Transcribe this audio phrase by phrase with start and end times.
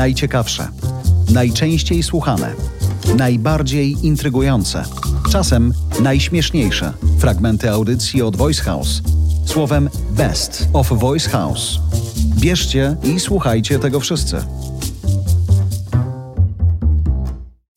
[0.00, 0.68] Najciekawsze,
[1.32, 2.54] najczęściej słuchane,
[3.16, 4.84] najbardziej intrygujące,
[5.30, 9.02] czasem najśmieszniejsze fragmenty audycji od Voice House.
[9.46, 11.78] Słowem Best of Voice House.
[12.38, 14.44] Bierzcie i słuchajcie tego wszyscy.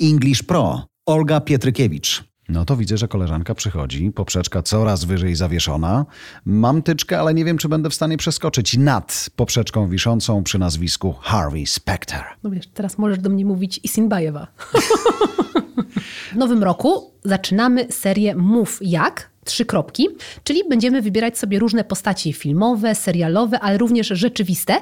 [0.01, 0.85] English Pro.
[1.05, 2.32] Olga Pietrykiewicz.
[2.49, 6.05] No to widzę, że koleżanka przychodzi, poprzeczka coraz wyżej zawieszona.
[6.45, 11.13] Mam tyczkę, ale nie wiem, czy będę w stanie przeskoczyć nad poprzeczką wiszącą przy nazwisku
[11.21, 12.23] Harvey Specter.
[12.43, 14.47] No wiesz, teraz możesz do mnie mówić Isinbajewa.
[16.33, 20.07] w nowym roku zaczynamy serię Mów Jak, trzy kropki,
[20.43, 24.75] czyli będziemy wybierać sobie różne postaci filmowe, serialowe, ale również rzeczywiste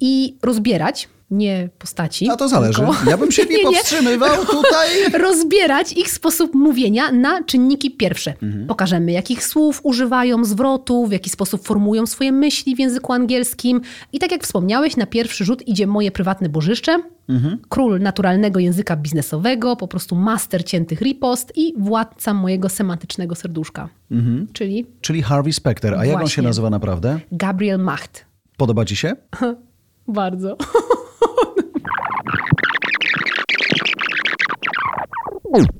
[0.00, 2.30] i rozbierać nie postaci.
[2.30, 2.78] A to zależy.
[2.78, 3.10] Tylko...
[3.10, 4.88] Ja bym się nie, nie powstrzymywał tutaj.
[5.24, 8.34] Rozbierać ich sposób mówienia na czynniki pierwsze.
[8.42, 8.66] Mhm.
[8.66, 13.80] Pokażemy, jakich słów używają, zwrotów, w jaki sposób formują swoje myśli w języku angielskim.
[14.12, 16.98] I tak jak wspomniałeś, na pierwszy rzut idzie moje prywatne bożyszcze,
[17.28, 17.58] mhm.
[17.68, 23.88] król naturalnego języka biznesowego, po prostu master ciętych ripost i władca mojego semantycznego serduszka.
[24.10, 24.46] Mhm.
[24.52, 24.86] Czyli?
[25.00, 25.94] Czyli Harvey Specter.
[25.94, 26.12] A Właśnie.
[26.12, 27.20] jak on się nazywa naprawdę?
[27.32, 28.24] Gabriel Macht.
[28.56, 29.16] Podoba ci się?
[30.08, 30.56] Bardzo.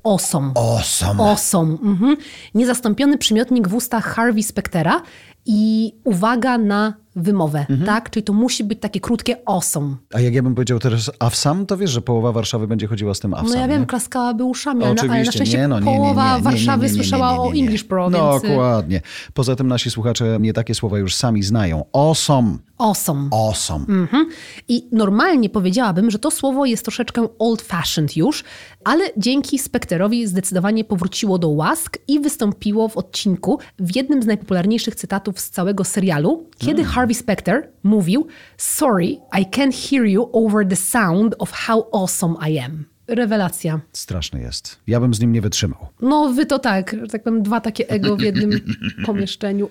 [0.05, 0.53] Osom.
[0.55, 1.20] Osom.
[1.20, 1.78] Osom.
[1.83, 2.17] Mhm.
[2.55, 5.03] Niezastąpiony przymiotnik w ustach Harvey Spectera
[5.51, 7.85] i uwaga na wymowę, mhm.
[7.85, 8.11] tak?
[8.11, 9.97] Czyli to musi być takie krótkie awesome.
[10.15, 13.21] A jak ja bym powiedział teraz awsam, to wiesz, że połowa Warszawy będzie chodziła z
[13.21, 13.87] tym awsam, No ja wiem, nie?
[13.87, 18.11] klaskałaby uszami, ale, ale na szczęście nie, no, nie, połowa Warszawy słyszała o English Pro,
[18.11, 18.43] No więc...
[18.43, 19.01] dokładnie.
[19.35, 21.85] Poza tym nasi słuchacze nie takie słowa już sami znają.
[21.93, 22.59] Awesome.
[22.79, 23.29] Awesome.
[23.33, 23.85] Awesome.
[23.89, 24.27] Mhm.
[24.69, 28.45] I normalnie powiedziałabym, że to słowo jest troszeczkę old-fashioned już,
[28.85, 34.95] ale dzięki Specterowi zdecydowanie powróciło do łask i wystąpiło w odcinku w jednym z najpopularniejszych
[34.95, 36.94] cytatów z całego serialu, kiedy hmm.
[36.94, 42.59] Harvey Specter mówił Sorry, I can't hear you over the sound of how awesome I
[42.59, 42.97] am.
[43.09, 43.81] Rewelacja.
[43.93, 44.79] Straszny jest.
[44.87, 45.87] Ja bym z nim nie wytrzymał.
[46.01, 48.51] No wy to tak, że tak powiem, dwa takie ego w jednym
[49.07, 49.69] pomieszczeniu.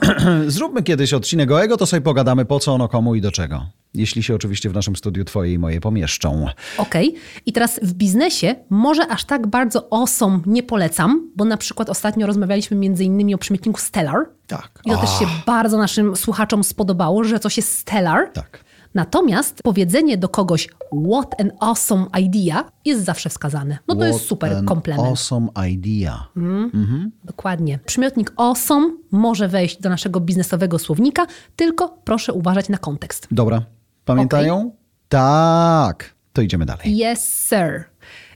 [0.46, 3.66] Zróbmy kiedyś odcinek o ego, to sobie pogadamy po co ono komu i do czego.
[3.94, 6.46] Jeśli się oczywiście w naszym studiu twoje i moje pomieszczą.
[6.78, 7.08] Okej.
[7.08, 7.20] Okay.
[7.46, 12.26] I teraz w biznesie może aż tak bardzo osom nie polecam, bo na przykład ostatnio
[12.26, 14.16] rozmawialiśmy między innymi o przymiotniku stellar.
[14.46, 14.80] Tak.
[14.84, 18.30] I to też się bardzo naszym słuchaczom spodobało, że coś jest stellar.
[18.32, 18.64] Tak.
[18.94, 20.68] Natomiast powiedzenie do kogoś
[21.10, 23.78] what an awesome idea jest zawsze wskazane.
[23.88, 25.08] No to what jest super komplement.
[25.08, 26.28] Awesome idea.
[26.36, 27.10] Mm, mhm.
[27.24, 27.78] Dokładnie.
[27.86, 33.28] Przymiotnik awesome może wejść do naszego biznesowego słownika, tylko proszę uważać na kontekst.
[33.30, 33.62] Dobra.
[34.04, 34.58] Pamiętają?
[34.58, 34.70] Okay.
[35.08, 36.14] Tak.
[36.32, 37.12] To idziemy dalej.
[37.12, 37.84] Yes, sir.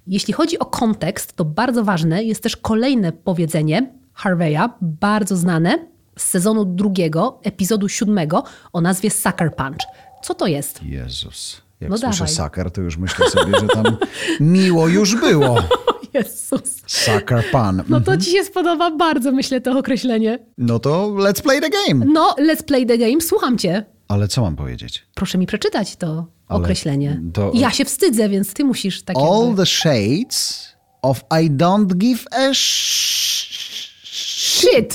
[0.06, 5.78] Jeśli chodzi o kontekst, to bardzo ważne jest też kolejne powiedzenie Harveya, bardzo znane
[6.16, 9.80] z sezonu drugiego, epizodu siódmego o nazwie Sucker Punch.
[10.24, 10.82] Co to jest?
[10.82, 11.62] Jezus.
[11.80, 12.34] Jak no słyszę dawaj.
[12.34, 13.96] sucker, to już myślę sobie, że tam
[14.40, 15.56] miło już było.
[16.14, 16.82] Jezus.
[16.86, 17.82] Sucker pan.
[17.88, 20.38] No to ci się spodoba bardzo, myślę, to określenie.
[20.58, 22.04] No to let's play the game.
[22.12, 23.20] No, let's play the game.
[23.20, 23.84] Słucham cię.
[24.08, 25.06] Ale co mam powiedzieć?
[25.14, 27.20] Proszę mi przeczytać to Ale określenie.
[27.32, 27.52] To...
[27.54, 29.56] Ja się wstydzę, więc ty musisz tak All jakby...
[29.56, 30.68] the shades
[31.02, 33.00] of I don't give a shit.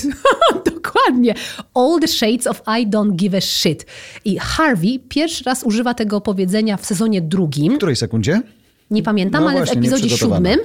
[1.06, 1.34] Dokładnie.
[1.74, 3.86] All the shades of I don't give a shit.
[4.24, 7.74] I Harvey pierwszy raz używa tego powiedzenia w sezonie drugim.
[7.74, 8.42] W której sekundzie?
[8.90, 10.58] Nie pamiętam, no ale właśnie, w epizodzie siódmym.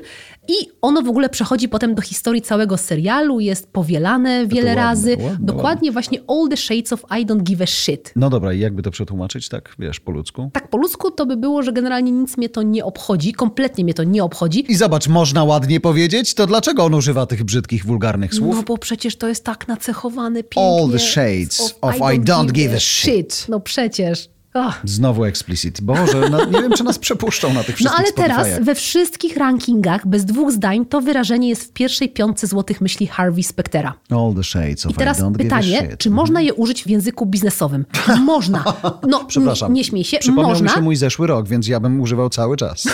[0.48, 5.18] I ono w ogóle przechodzi potem do historii całego serialu, jest powielane wiele ładne, razy.
[5.20, 5.92] Ładne, Dokładnie ładne.
[5.92, 8.14] właśnie all the shades of I don't give a shit.
[8.16, 10.50] No dobra, i jakby to przetłumaczyć tak, wiesz, po ludzku?
[10.54, 13.94] Tak po ludzku to by było, że generalnie nic mnie to nie obchodzi, kompletnie mnie
[13.94, 14.72] to nie obchodzi.
[14.72, 18.56] I zobacz, można ładnie powiedzieć, to dlaczego on używa tych brzydkich, wulgarnych słów?
[18.56, 20.64] No bo przecież to jest tak nacechowane pięknie.
[20.64, 23.34] All the shades of, of I, don't, don't give a shit.
[23.34, 23.46] shit.
[23.50, 24.35] No przecież.
[24.56, 24.74] Oh.
[24.84, 25.82] Znowu explicit.
[25.82, 29.38] Boże, no, nie wiem, czy nas przepuszczą na tych wszystkich No ale teraz we wszystkich
[29.38, 33.94] rankingach bez dwóch zdań to wyrażenie jest w pierwszej piątce złotych myśli Harvey Spectera.
[34.10, 37.26] All the shades of I teraz I don't pytanie, czy można je użyć w języku
[37.26, 37.86] biznesowym?
[38.26, 38.64] Można.
[39.08, 39.74] No, Przepraszam.
[39.74, 40.18] Nie śmiej się.
[40.18, 40.72] Przypomniał można.
[40.72, 42.88] mi się mój zeszły rok, więc ja bym używał cały czas.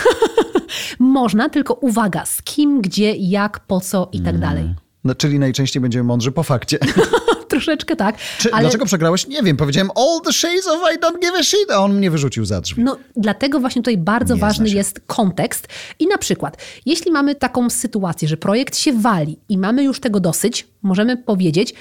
[0.98, 4.40] można, tylko uwaga, z kim, gdzie, jak, po co i tak mm.
[4.40, 4.74] dalej.
[5.04, 6.78] No, czyli najczęściej będziemy mądrzy po fakcie.
[7.48, 8.16] Troszeczkę tak.
[8.38, 8.62] Czy, ale...
[8.62, 9.26] Dlaczego przegrałeś?
[9.26, 9.56] Nie wiem.
[9.56, 12.60] Powiedziałem all the shades of I don't give a shit, a on mnie wyrzucił za
[12.60, 12.82] drzwi.
[12.82, 15.68] No, dlatego właśnie tutaj bardzo Nie ważny jest kontekst.
[15.98, 16.56] I na przykład,
[16.86, 21.74] jeśli mamy taką sytuację, że projekt się wali i mamy już tego dosyć, możemy powiedzieć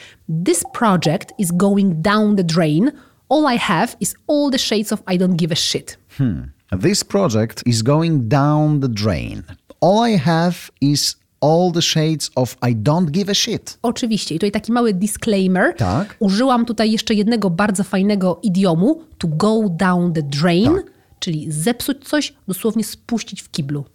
[0.46, 2.92] this project is going down the drain.
[3.30, 5.98] All I have is all the shades of I don't give a shit.
[6.18, 6.52] Hmm.
[6.82, 9.44] This project is going down the drain.
[9.82, 13.78] All I have is all the shades of I don't give a shit.
[13.82, 14.36] Oczywiście.
[14.36, 15.76] I tutaj taki mały disclaimer.
[15.78, 16.16] Tak.
[16.20, 20.76] Użyłam tutaj jeszcze jednego bardzo fajnego idiomu to go down the drain.
[20.76, 20.92] Tak.
[21.20, 23.86] czyli zepsuć coś, dosłownie spuścić w kiblu.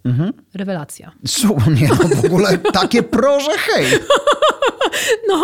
[0.53, 1.11] Rewelacja.
[1.27, 3.85] Słuchaj, nie, no w ogóle takie proże, hej.
[5.27, 5.43] No.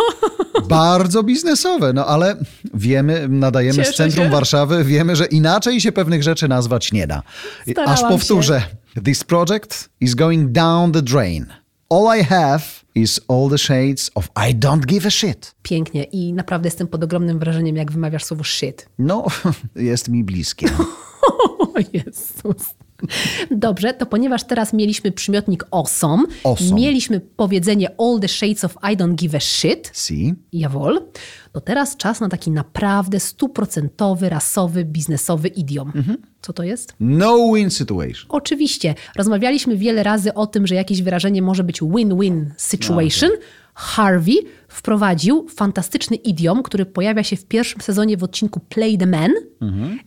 [0.68, 2.36] Bardzo biznesowe, no ale
[2.74, 4.30] wiemy, nadajemy Cieszę z centrum się.
[4.30, 7.22] Warszawy, wiemy, że inaczej się pewnych rzeczy nazwać nie da.
[7.70, 8.62] Starałam Aż powtórzę.
[9.04, 11.46] This project is going down the drain.
[11.94, 12.64] All I have
[12.94, 15.54] is all the shades of I don't give a shit.
[15.62, 18.88] Pięknie i naprawdę jestem pod ogromnym wrażeniem, jak wymawiasz słowo shit.
[18.98, 19.26] No,
[19.76, 20.66] jest mi bliskie.
[21.60, 22.74] O Jezus.
[23.50, 26.74] Dobrze, to ponieważ teraz mieliśmy przymiotnik awesome, Awesome.
[26.80, 30.34] mieliśmy powiedzenie all the shades of I don't give a shit, See?
[30.52, 31.00] jawol,
[31.52, 35.92] to teraz czas na taki naprawdę stuprocentowy, rasowy, biznesowy idiom.
[36.42, 36.94] Co to jest?
[37.00, 38.26] No win situation.
[38.28, 43.30] Oczywiście, rozmawialiśmy wiele razy o tym, że jakieś wyrażenie może być win-win situation.
[43.74, 44.36] Harvey
[44.68, 49.30] wprowadził fantastyczny idiom, który pojawia się w pierwszym sezonie w odcinku Play the Man.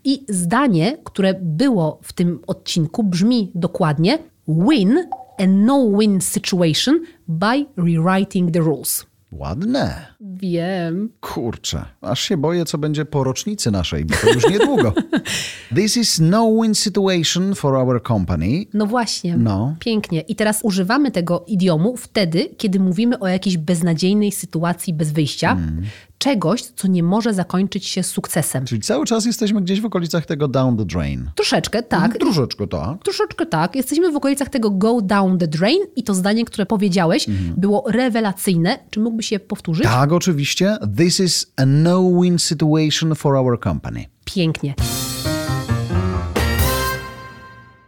[0.04, 4.98] I zdanie, które było w tym odcinku, brzmi dokładnie: Win
[5.40, 9.06] a no-win situation by rewriting the rules.
[9.32, 10.08] Ładne.
[10.22, 11.10] Wiem.
[11.22, 14.94] Kurczę, aż się boję, co będzie po rocznicy naszej, bo to już niedługo.
[15.76, 18.66] This is no win situation for our company.
[18.74, 19.76] No właśnie, No.
[19.80, 20.22] pięknie.
[20.22, 25.84] I teraz używamy tego idiomu wtedy, kiedy mówimy o jakiejś beznadziejnej sytuacji bez wyjścia, Mm.
[26.18, 28.66] czegoś, co nie może zakończyć się sukcesem.
[28.66, 31.30] Czyli cały czas jesteśmy gdzieś w okolicach tego down the drain.
[31.36, 32.18] Troszeczkę, tak.
[32.18, 33.04] Troszeczkę tak.
[33.04, 33.76] Troszeczkę tak.
[33.76, 37.26] Jesteśmy w okolicach tego go down the drain i to zdanie, które powiedziałeś,
[37.58, 38.80] było rewelacyjne.
[38.90, 39.86] Czy mógłbyś je powtórzyć?
[39.86, 40.07] Mhm.
[40.08, 40.78] Tak, oczywiście.
[40.98, 44.06] This is a no win situation for our company.
[44.26, 44.74] Pięknie.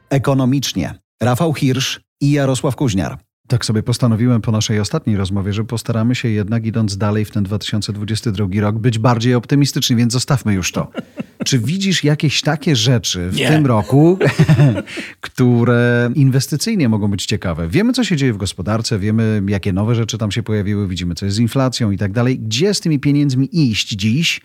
[0.10, 1.00] Ekonomicznie.
[1.22, 3.18] Rafał Hirsch i Jarosław Kuźniar.
[3.48, 7.44] Tak sobie postanowiłem po naszej ostatniej rozmowie, że postaramy się jednak, idąc dalej w ten
[7.44, 10.92] 2022 rok, być bardziej optymistyczni, więc zostawmy już to.
[11.46, 13.48] Czy widzisz jakieś takie rzeczy w Nie.
[13.50, 14.18] tym roku,
[15.22, 17.68] które inwestycyjnie mogą być ciekawe?
[17.68, 21.26] Wiemy, co się dzieje w gospodarce, wiemy, jakie nowe rzeczy tam się pojawiły, widzimy, co
[21.26, 22.40] jest z inflacją i tak dalej.
[22.40, 24.42] Gdzie z tymi pieniędzmi iść dziś,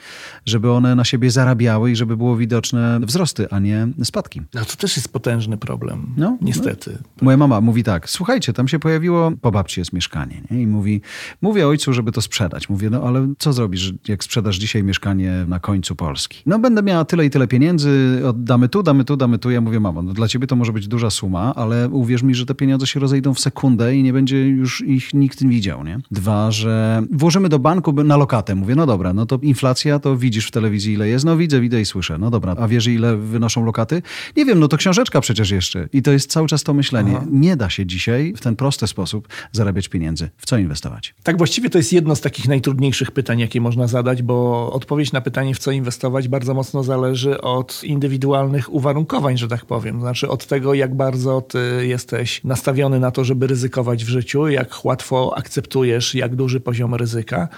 [0.47, 4.41] żeby one na siebie zarabiały i żeby było widoczne wzrosty, a nie spadki?
[4.55, 6.07] No to też jest potężny problem.
[6.17, 6.99] No, Niestety.
[7.23, 10.43] Moja mama mówi tak, słuchajcie, tam się pojawiło, po babci jest mieszkanie.
[10.51, 10.63] Nie?
[10.63, 11.01] I mówi,
[11.43, 12.69] mówię ojcu, żeby to sprzedać.
[12.69, 16.43] Mówię, no ale co zrobisz, jak sprzedasz dzisiaj mieszkanie na końcu Polski?
[16.47, 19.51] No będę miała tyle i tyle pieniędzy, oddamy tu, damy tu, damy tu.
[19.51, 22.47] Ja mówię, mamo, no dla ciebie to może być duża suma, ale uwierz mi, że
[22.47, 25.99] te pieniądze się rozejdą w sekundę i nie będzie już ich nikt widział, nie?
[26.11, 28.55] Dwa, że włożymy do banku na lokatę.
[28.55, 31.25] Mówię, no dobra, no to inflacja, to widzisz w telewizji ile jest?
[31.25, 32.19] No widzę, widzę i słyszę.
[32.19, 34.03] No dobra, a wiesz ile wynoszą lokaty?
[34.37, 35.89] Nie wiem, no to książeczka przecież jeszcze.
[35.93, 37.21] I to jest cały czas to myślenie.
[37.31, 40.31] Nie da się dzisiaj w ten prosty sposób zarabiać pieniędzy.
[40.37, 41.15] W co inwestować?
[41.23, 45.21] Tak właściwie to jest jedno z takich najtrudniejszych pytań, jakie można zadać, bo odpowiedź na
[45.21, 50.01] pytanie, w co inwestować, bardzo mocno zależy od indywidualnych uwarunkowań, że tak powiem.
[50.01, 54.85] Znaczy od tego, jak bardzo ty jesteś nastawiony na to, żeby ryzykować w życiu, jak
[54.85, 57.49] łatwo akceptujesz, jak duży poziom ryzyka.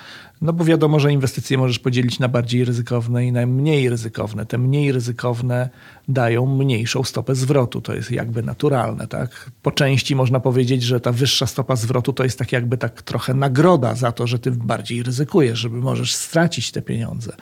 [0.41, 4.47] No bo wiadomo, że inwestycje możesz podzielić na bardziej ryzykowne i na mniej ryzykowne.
[4.47, 5.71] Te mniej ryzykowne
[6.09, 7.81] dają mniejszą stopę zwrotu.
[7.81, 9.51] To jest jakby naturalne, tak?
[9.63, 13.35] Po części można powiedzieć, że ta wyższa stopa zwrotu to jest tak jakby tak trochę
[13.35, 17.33] nagroda za to, że ty bardziej ryzykujesz, żeby możesz stracić te pieniądze.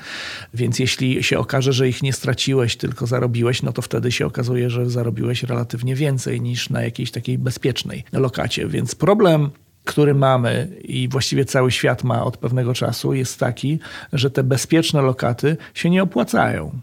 [0.55, 4.71] Więc jeśli się okaże, że ich nie straciłeś, tylko zarobiłeś, no to wtedy się okazuje,
[4.71, 8.67] że zarobiłeś relatywnie więcej niż na jakiejś takiej bezpiecznej lokacie.
[8.67, 9.51] Więc problem
[9.85, 13.79] który mamy i właściwie cały świat ma od pewnego czasu, jest taki,
[14.13, 16.79] że te bezpieczne lokaty się nie opłacają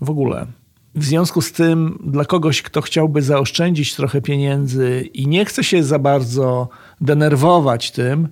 [0.00, 0.46] w ogóle.
[0.94, 5.82] W związku z tym, dla kogoś, kto chciałby zaoszczędzić trochę pieniędzy i nie chce się
[5.84, 6.68] za bardzo
[7.00, 8.28] denerwować tym,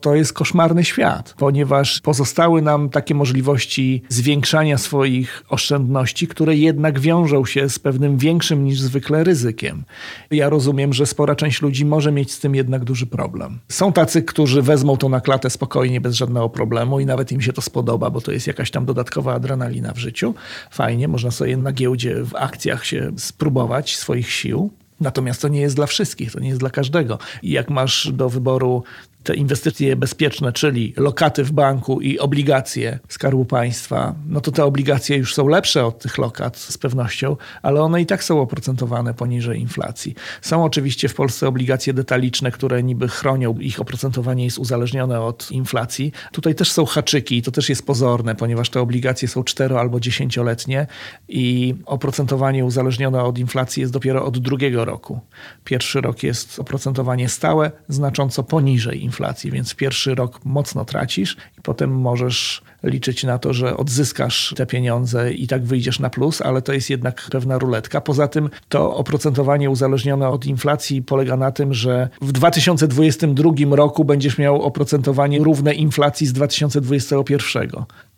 [0.00, 7.44] to jest koszmarny świat, ponieważ pozostały nam takie możliwości zwiększania swoich oszczędności, które jednak wiążą
[7.44, 9.84] się z pewnym większym niż zwykle ryzykiem.
[10.30, 13.58] Ja rozumiem, że spora część ludzi może mieć z tym jednak duży problem.
[13.68, 17.52] Są tacy, którzy wezmą to na klatę spokojnie, bez żadnego problemu i nawet im się
[17.52, 20.34] to spodoba, bo to jest jakaś tam dodatkowa adrenalina w życiu.
[20.70, 24.70] Fajnie, można sobie na giełdzie, w akcjach się spróbować swoich sił.
[25.00, 27.18] Natomiast to nie jest dla wszystkich, to nie jest dla każdego.
[27.42, 28.82] I jak masz do wyboru
[29.22, 35.16] te inwestycje bezpieczne, czyli lokaty w banku i obligacje Skarbu Państwa, no to te obligacje
[35.16, 39.60] już są lepsze od tych lokat z pewnością, ale one i tak są oprocentowane poniżej
[39.60, 40.14] inflacji.
[40.40, 46.12] Są oczywiście w Polsce obligacje detaliczne, które niby chronią, ich oprocentowanie jest uzależnione od inflacji.
[46.32, 50.00] Tutaj też są haczyki i to też jest pozorne, ponieważ te obligacje są cztero albo
[50.00, 50.86] dziesięcioletnie
[51.28, 55.20] i oprocentowanie uzależnione od inflacji jest dopiero od drugiego roku.
[55.64, 61.62] Pierwszy rok jest oprocentowanie stałe, znacząco poniżej inflacji inflacji, więc pierwszy rok mocno tracisz i
[61.62, 66.62] potem możesz liczyć na to, że odzyskasz te pieniądze i tak wyjdziesz na plus, ale
[66.62, 68.00] to jest jednak pewna ruletka.
[68.00, 74.38] Poza tym to oprocentowanie uzależnione od inflacji polega na tym, że w 2022 roku będziesz
[74.38, 77.70] miał oprocentowanie równe inflacji z 2021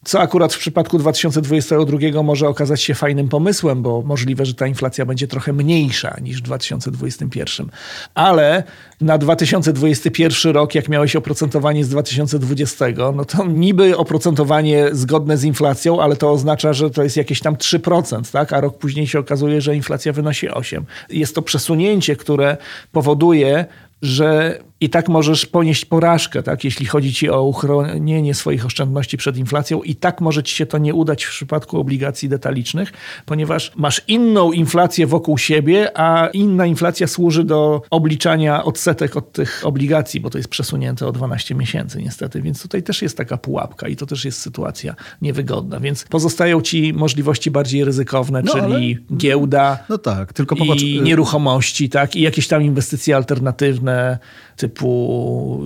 [0.05, 5.07] co akurat w przypadku 2022 może okazać się fajnym pomysłem, bo możliwe, że ta inflacja
[5.07, 7.67] będzie trochę mniejsza niż w 2021.
[8.15, 8.63] Ale
[9.01, 16.03] na 2021 rok, jak miałeś oprocentowanie z 2020, no to niby oprocentowanie zgodne z inflacją,
[16.03, 18.53] ale to oznacza, że to jest jakieś tam 3%, tak?
[18.53, 20.83] a rok później się okazuje, że inflacja wynosi 8%.
[21.11, 22.57] Jest to przesunięcie, które
[22.93, 23.67] powoduje,
[24.03, 26.65] że i tak możesz ponieść porażkę, tak?
[26.65, 30.79] jeśli chodzi ci o uchronienie swoich oszczędności przed inflacją, i tak może ci się to
[30.79, 32.93] nie udać w przypadku obligacji detalicznych,
[33.27, 39.62] ponieważ masz inną inflację wokół siebie, a inna inflacja służy do obliczania odsetek od tych
[39.65, 43.89] obligacji, bo to jest przesunięte o 12 miesięcy niestety, więc tutaj też jest taka pułapka
[43.89, 49.17] i to też jest sytuacja niewygodna, więc pozostają ci możliwości bardziej ryzykowne, no, czyli ale...
[49.17, 50.83] giełda no tak, tylko popatrz...
[50.83, 52.17] i nieruchomości, tak?
[52.17, 54.19] i jakieś tam inwestycje alternatywne,
[54.57, 54.72] typu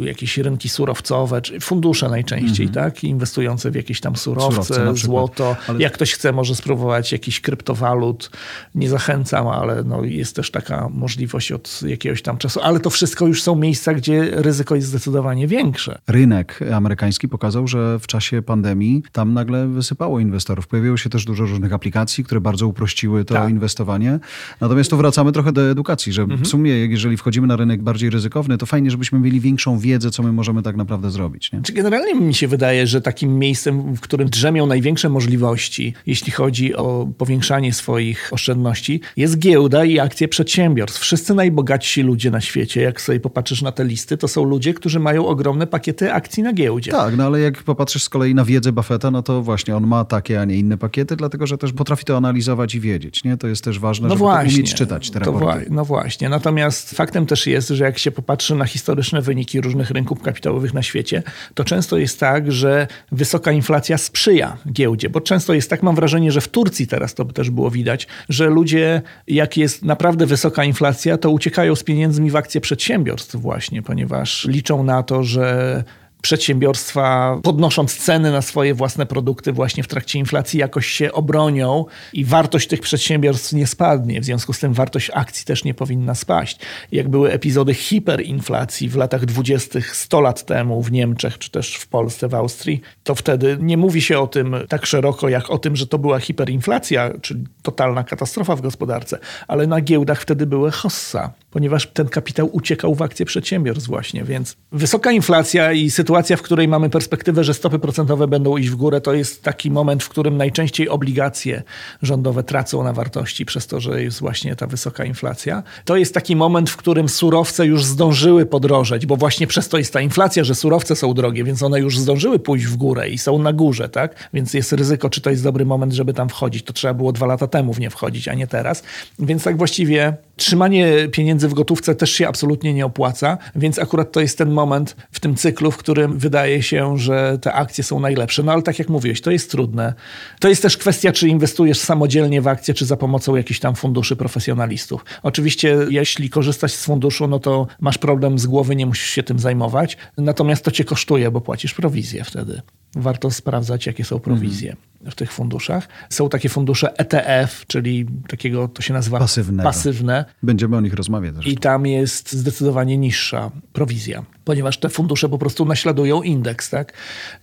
[0.00, 2.74] jakieś rynki surowcowe, czy fundusze najczęściej, -hmm.
[2.74, 3.04] tak?
[3.04, 5.56] Inwestujące w jakieś tam surowce, surowce złoto.
[5.68, 5.78] Ale...
[5.80, 8.30] Jak ktoś chce, może spróbować jakiś kryptowalut.
[8.74, 12.60] Nie zachęcam, ale no jest też taka możliwość od jakiegoś tam czasu.
[12.62, 15.98] Ale to wszystko już są miejsca, gdzie ryzyko jest zdecydowanie większe.
[16.06, 20.66] Rynek amerykański pokazał, że w czasie pandemii tam nagle wysypało inwestorów.
[20.66, 23.50] Pojawiło się też dużo różnych aplikacji, które bardzo uprościły to tak.
[23.50, 24.18] inwestowanie.
[24.60, 26.44] Natomiast tu wracamy trochę do edukacji, że -hmm.
[26.44, 30.22] w sumie, jeżeli wchodzimy na rynek bardziej ryzykowny, to fajnie, żebyśmy mieli większą wiedzę, co
[30.22, 31.52] my możemy tak naprawdę zrobić.
[31.52, 31.60] Nie?
[31.72, 37.08] Generalnie mi się wydaje, że takim miejscem, w którym drzemią największe możliwości, jeśli chodzi o
[37.18, 41.00] powiększanie swoich oszczędności, jest giełda i akcje przedsiębiorstw.
[41.00, 45.00] Wszyscy najbogatsi ludzie na świecie, jak sobie popatrzysz na te listy, to są ludzie, którzy
[45.00, 46.90] mają ogromne pakiety akcji na giełdzie.
[46.90, 50.04] Tak, no ale jak popatrzysz z kolei na wiedzę Buffetta, no to właśnie on ma
[50.04, 53.24] takie, a nie inne pakiety, dlatego że też potrafi to analizować i wiedzieć.
[53.24, 53.36] Nie?
[53.36, 55.66] To jest też ważne, no żeby właśnie, umieć czytać te raporty.
[55.70, 56.28] no właśnie.
[56.28, 60.82] Natomiast faktem też jest, że jak się popatrzy na historyczne wyniki różnych rynków kapitałowych na
[60.82, 61.22] świecie,
[61.54, 66.32] to często jest tak, że wysoka inflacja sprzyja giełdzie, bo często jest tak, mam wrażenie,
[66.32, 71.18] że w Turcji teraz to też było widać, że ludzie, jak jest naprawdę wysoka inflacja,
[71.18, 75.84] to uciekają z pieniędzmi w akcje przedsiębiorstw właśnie, ponieważ liczą na to, że
[76.26, 82.24] przedsiębiorstwa, podnosząc ceny na swoje własne produkty właśnie w trakcie inflacji, jakoś się obronią i
[82.24, 84.20] wartość tych przedsiębiorstw nie spadnie.
[84.20, 86.58] W związku z tym wartość akcji też nie powinna spaść.
[86.92, 91.88] Jak były epizody hiperinflacji w latach dwudziestych 100 lat temu w Niemczech, czy też w
[91.88, 95.76] Polsce, w Austrii, to wtedy nie mówi się o tym tak szeroko, jak o tym,
[95.76, 99.18] że to była hiperinflacja, czyli totalna katastrofa w gospodarce,
[99.48, 104.56] ale na giełdach wtedy były hossa, ponieważ ten kapitał uciekał w akcje przedsiębiorstw właśnie, więc
[104.72, 109.00] wysoka inflacja i sytuacja w której mamy perspektywę, że stopy procentowe będą iść w górę,
[109.00, 111.62] to jest taki moment, w którym najczęściej obligacje
[112.02, 115.62] rządowe tracą na wartości przez to, że jest właśnie ta wysoka inflacja.
[115.84, 119.92] To jest taki moment, w którym surowce już zdążyły podrożeć, bo właśnie przez to jest
[119.92, 123.38] ta inflacja, że surowce są drogie, więc one już zdążyły pójść w górę i są
[123.38, 124.28] na górze, tak?
[124.34, 126.64] Więc jest ryzyko, czy to jest dobry moment, żeby tam wchodzić.
[126.64, 128.82] To trzeba było dwa lata temu w nie wchodzić, a nie teraz.
[129.18, 134.20] Więc tak właściwie trzymanie pieniędzy w gotówce też się absolutnie nie opłaca, więc akurat to
[134.20, 138.42] jest ten moment w tym cyklu, w którym wydaje się, że te akcje są najlepsze.
[138.42, 139.94] No ale tak jak mówiłeś, to jest trudne.
[140.40, 144.16] To jest też kwestia, czy inwestujesz samodzielnie w akcje, czy za pomocą jakichś tam funduszy
[144.16, 145.04] profesjonalistów.
[145.22, 149.38] Oczywiście, jeśli korzystasz z funduszu, no to masz problem z głowy, nie musisz się tym
[149.38, 149.96] zajmować.
[150.16, 152.62] Natomiast to cię kosztuje, bo płacisz prowizję wtedy.
[152.96, 154.70] Warto sprawdzać, jakie są prowizje.
[154.70, 155.88] Mhm w tych funduszach.
[156.10, 159.68] Są takie fundusze ETF, czyli takiego, to się nazywa Pasywnego.
[159.68, 160.24] pasywne.
[160.42, 161.34] Będziemy o nich rozmawiać.
[161.34, 161.50] Zresztą.
[161.50, 166.70] I tam jest zdecydowanie niższa prowizja, ponieważ te fundusze po prostu naśladują indeks.
[166.70, 166.92] Tak?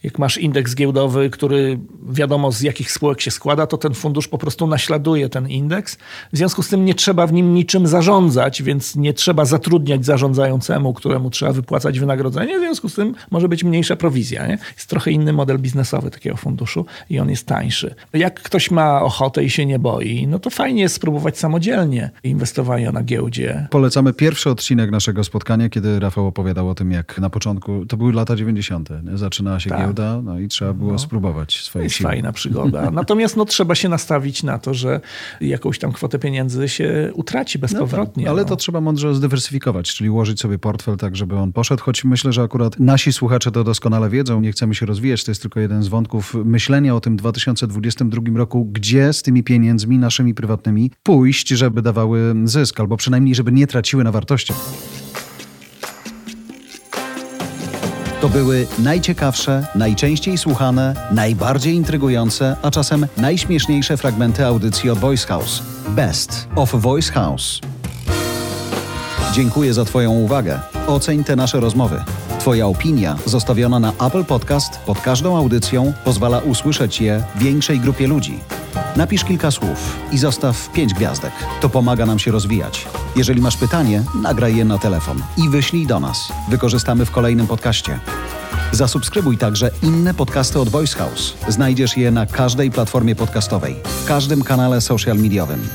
[0.04, 1.80] Jak masz indeks giełdowy, który
[2.10, 5.98] wiadomo z jakich spółek się składa, to ten fundusz po prostu naśladuje ten indeks.
[6.34, 10.94] W związku z tym nie trzeba w nim niczym zarządzać, więc nie trzeba zatrudniać zarządzającemu,
[10.94, 12.58] któremu trzeba wypłacać wynagrodzenie.
[12.58, 14.48] W związku z tym może być mniejsza prowizja.
[14.48, 14.58] Nie?
[14.76, 17.96] Jest trochę inny model biznesowy takiego funduszu i on jest tańszy.
[18.14, 22.92] Jak ktoś ma ochotę i się nie boi, no to fajnie jest spróbować samodzielnie inwestowania
[22.92, 23.68] na giełdzie.
[23.72, 28.14] Polecamy pierwszy odcinek naszego spotkania, kiedy Rafał opowiadał o tym, jak na początku, to były
[28.14, 29.18] lata 90., nie?
[29.18, 29.80] zaczynała się tak.
[29.80, 31.00] giełda, no i trzeba było no.
[31.00, 32.10] spróbować swojej Jest siły.
[32.10, 32.92] fajna przygoda.
[32.92, 35.02] Natomiast no, trzeba się nastawić na to, że
[35.42, 38.24] jakąś tam kwotę pieniędzy się utraci bezpowrotnie.
[38.24, 38.48] No tak, ale no.
[38.48, 42.42] to trzeba mądrze zdywersyfikować, czyli ułożyć sobie portfel tak, żeby on poszedł, choć myślę, że
[42.42, 45.88] akurat nasi słuchacze to doskonale wiedzą, nie chcemy się rozwijać, to jest tylko jeden z
[45.88, 52.36] wątków myślenia o tym 2022 roku, gdzie z tymi pieniędzmi naszymi prywatnymi pójść, żeby dawały
[52.44, 54.54] zysk, albo przynajmniej, żeby nie traciły na wartości.
[58.24, 65.64] To były najciekawsze, najczęściej słuchane, najbardziej intrygujące, a czasem najśmieszniejsze fragmenty audycji od Voice House.
[65.90, 67.60] Best of Voice House.
[69.34, 70.60] Dziękuję za Twoją uwagę.
[70.88, 72.04] Oceń te nasze rozmowy.
[72.40, 78.40] Twoja opinia zostawiona na Apple Podcast pod każdą audycją pozwala usłyszeć je większej grupie ludzi.
[78.96, 81.32] Napisz kilka słów i zostaw pięć gwiazdek.
[81.62, 82.88] To pomaga nam się rozwijać.
[83.16, 86.18] Jeżeli masz pytanie, nagraj je na telefon i wyślij do nas.
[86.50, 88.00] Wykorzystamy w kolejnym podcaście.
[88.72, 91.34] Zasubskrybuj także inne podcasty od Voice House.
[91.48, 95.68] Znajdziesz je na każdej platformie podcastowej, w każdym kanale social mediowym.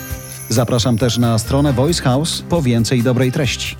[0.48, 3.76] Zapraszam też na stronę Voice House po więcej dobrej treści.